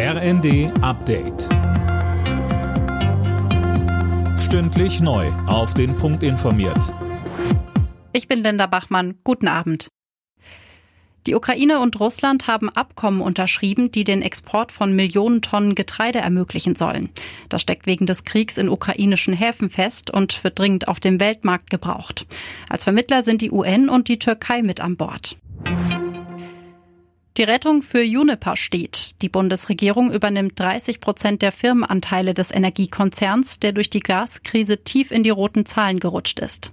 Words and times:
RND 0.00 0.70
Update. 0.80 1.48
Stündlich 4.38 5.00
neu. 5.00 5.26
Auf 5.48 5.74
den 5.74 5.96
Punkt 5.96 6.22
informiert. 6.22 6.94
Ich 8.12 8.28
bin 8.28 8.44
Linda 8.44 8.68
Bachmann. 8.68 9.18
Guten 9.24 9.48
Abend. 9.48 9.88
Die 11.26 11.34
Ukraine 11.34 11.80
und 11.80 11.98
Russland 11.98 12.46
haben 12.46 12.68
Abkommen 12.68 13.20
unterschrieben, 13.20 13.90
die 13.90 14.04
den 14.04 14.22
Export 14.22 14.70
von 14.70 14.94
Millionen 14.94 15.42
Tonnen 15.42 15.74
Getreide 15.74 16.20
ermöglichen 16.20 16.76
sollen. 16.76 17.08
Das 17.48 17.62
steckt 17.62 17.86
wegen 17.86 18.06
des 18.06 18.22
Kriegs 18.22 18.56
in 18.56 18.68
ukrainischen 18.68 19.34
Häfen 19.34 19.68
fest 19.68 20.12
und 20.12 20.44
wird 20.44 20.60
dringend 20.60 20.86
auf 20.86 21.00
dem 21.00 21.18
Weltmarkt 21.18 21.70
gebraucht. 21.70 22.24
Als 22.68 22.84
Vermittler 22.84 23.24
sind 23.24 23.42
die 23.42 23.50
UN 23.50 23.88
und 23.88 24.06
die 24.06 24.20
Türkei 24.20 24.62
mit 24.62 24.80
an 24.80 24.96
Bord. 24.96 25.36
Die 27.38 27.44
Rettung 27.44 27.82
für 27.82 28.02
Juniper 28.02 28.56
steht. 28.56 29.14
Die 29.22 29.28
Bundesregierung 29.28 30.12
übernimmt 30.12 30.58
30 30.58 31.00
Prozent 31.00 31.40
der 31.40 31.52
Firmenanteile 31.52 32.34
des 32.34 32.50
Energiekonzerns, 32.50 33.60
der 33.60 33.70
durch 33.70 33.90
die 33.90 34.00
Gaskrise 34.00 34.78
tief 34.78 35.12
in 35.12 35.22
die 35.22 35.30
roten 35.30 35.64
Zahlen 35.64 36.00
gerutscht 36.00 36.40
ist. 36.40 36.72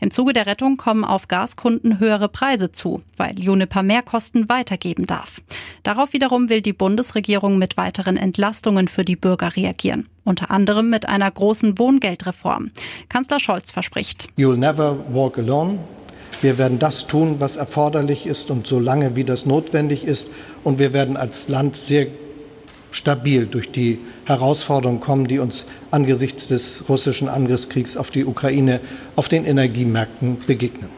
Im 0.00 0.10
Zuge 0.10 0.32
der 0.32 0.46
Rettung 0.46 0.78
kommen 0.78 1.04
auf 1.04 1.28
Gaskunden 1.28 2.00
höhere 2.00 2.30
Preise 2.30 2.72
zu, 2.72 3.02
weil 3.18 3.38
Juniper 3.38 3.82
Mehrkosten 3.82 4.48
weitergeben 4.48 5.04
darf. 5.04 5.42
Darauf 5.82 6.14
wiederum 6.14 6.48
will 6.48 6.62
die 6.62 6.72
Bundesregierung 6.72 7.58
mit 7.58 7.76
weiteren 7.76 8.16
Entlastungen 8.16 8.88
für 8.88 9.04
die 9.04 9.16
Bürger 9.16 9.54
reagieren. 9.54 10.08
Unter 10.24 10.50
anderem 10.50 10.88
mit 10.88 11.06
einer 11.06 11.30
großen 11.30 11.78
Wohngeldreform. 11.78 12.70
Kanzler 13.10 13.38
Scholz 13.38 13.70
verspricht. 13.70 14.28
You'll 14.38 14.56
never 14.56 14.98
walk 15.12 15.36
alone. 15.36 15.78
Wir 16.42 16.58
werden 16.58 16.78
das 16.78 17.06
tun, 17.06 17.36
was 17.38 17.56
erforderlich 17.56 18.26
ist 18.26 18.50
und 18.50 18.66
so 18.66 18.78
lange, 18.78 19.16
wie 19.16 19.24
das 19.24 19.46
notwendig 19.46 20.04
ist. 20.04 20.28
Und 20.64 20.78
wir 20.78 20.92
werden 20.92 21.16
als 21.16 21.48
Land 21.48 21.76
sehr 21.76 22.08
stabil 22.90 23.46
durch 23.46 23.70
die 23.70 23.98
Herausforderungen 24.24 25.00
kommen, 25.00 25.26
die 25.26 25.38
uns 25.38 25.66
angesichts 25.90 26.46
des 26.46 26.84
russischen 26.88 27.28
Angriffskriegs 27.28 27.96
auf 27.96 28.10
die 28.10 28.24
Ukraine 28.24 28.80
auf 29.16 29.28
den 29.28 29.44
Energiemärkten 29.44 30.38
begegnen. 30.46 30.95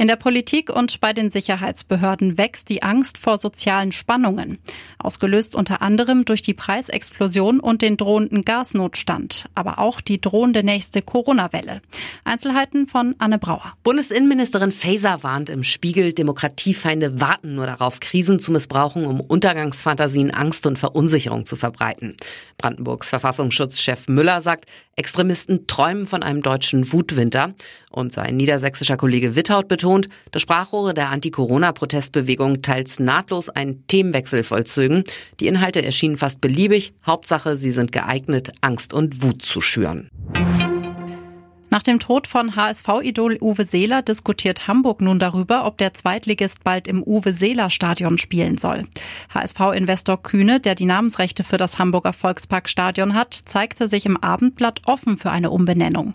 In 0.00 0.06
der 0.06 0.14
Politik 0.14 0.70
und 0.70 1.00
bei 1.00 1.12
den 1.12 1.28
Sicherheitsbehörden 1.28 2.38
wächst 2.38 2.68
die 2.68 2.84
Angst 2.84 3.18
vor 3.18 3.36
sozialen 3.36 3.90
Spannungen, 3.90 4.60
ausgelöst 5.00 5.56
unter 5.56 5.82
anderem 5.82 6.24
durch 6.24 6.40
die 6.40 6.54
Preisexplosion 6.54 7.58
und 7.58 7.82
den 7.82 7.96
drohenden 7.96 8.44
Gasnotstand, 8.44 9.46
aber 9.56 9.80
auch 9.80 10.00
die 10.00 10.20
drohende 10.20 10.62
nächste 10.62 11.02
Corona-Welle. 11.02 11.82
Einzelheiten 12.22 12.86
von 12.86 13.16
Anne 13.18 13.40
Brauer. 13.40 13.72
Bundesinnenministerin 13.82 14.70
Faeser 14.70 15.24
warnt 15.24 15.50
im 15.50 15.64
Spiegel, 15.64 16.12
Demokratiefeinde 16.12 17.20
warten 17.20 17.56
nur 17.56 17.66
darauf, 17.66 17.98
Krisen 17.98 18.38
zu 18.38 18.52
missbrauchen, 18.52 19.04
um 19.04 19.20
Untergangsfantasien, 19.20 20.30
Angst 20.30 20.66
und 20.66 20.78
Verunsicherung 20.78 21.44
zu 21.44 21.56
verbreiten. 21.56 22.14
Brandenburgs 22.56 23.08
Verfassungsschutzchef 23.08 24.06
Müller 24.06 24.40
sagt, 24.40 24.66
Extremisten 24.94 25.66
träumen 25.66 26.06
von 26.06 26.22
einem 26.22 26.42
deutschen 26.42 26.92
Wutwinter 26.92 27.54
und 27.90 28.12
sein 28.12 28.36
niedersächsischer 28.36 28.96
Kollege 28.96 29.34
Witthaut 29.34 29.66
betont, 29.66 29.87
dass 30.30 30.42
Sprachrohre 30.42 30.94
der 30.94 31.10
Anti-Corona-Protestbewegung 31.10 32.62
teils 32.62 33.00
nahtlos 33.00 33.48
einen 33.48 33.86
Themenwechsel 33.86 34.44
vollzögen. 34.44 35.04
Die 35.40 35.46
Inhalte 35.46 35.82
erschienen 35.82 36.18
fast 36.18 36.40
beliebig. 36.40 36.92
Hauptsache, 37.06 37.56
sie 37.56 37.72
sind 37.72 37.92
geeignet, 37.92 38.52
Angst 38.60 38.92
und 38.92 39.22
Wut 39.22 39.42
zu 39.42 39.60
schüren. 39.60 40.08
Nach 41.70 41.82
dem 41.82 42.00
Tod 42.00 42.26
von 42.26 42.56
HSV-Idol 42.56 43.38
Uwe 43.40 43.66
Seeler 43.66 44.00
diskutiert 44.00 44.68
Hamburg 44.68 45.02
nun 45.02 45.18
darüber, 45.18 45.66
ob 45.66 45.76
der 45.76 45.92
Zweitligist 45.92 46.64
bald 46.64 46.88
im 46.88 47.02
Uwe-Seeler-Stadion 47.02 48.16
spielen 48.16 48.56
soll. 48.56 48.84
HSV-Investor 49.34 50.22
Kühne, 50.22 50.60
der 50.60 50.74
die 50.74 50.86
Namensrechte 50.86 51.44
für 51.44 51.58
das 51.58 51.78
Hamburger 51.78 52.14
Volksparkstadion 52.14 53.14
hat, 53.14 53.34
zeigte 53.34 53.86
sich 53.88 54.06
im 54.06 54.16
Abendblatt 54.16 54.80
offen 54.86 55.18
für 55.18 55.30
eine 55.30 55.50
Umbenennung. 55.50 56.14